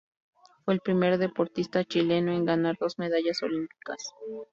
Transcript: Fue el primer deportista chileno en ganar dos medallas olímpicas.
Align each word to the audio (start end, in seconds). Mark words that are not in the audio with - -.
Fue 0.65 0.73
el 0.73 0.79
primer 0.79 1.19
deportista 1.19 1.83
chileno 1.85 2.31
en 2.31 2.43
ganar 2.43 2.75
dos 2.79 2.97
medallas 2.97 3.43
olímpicas. 3.43 4.01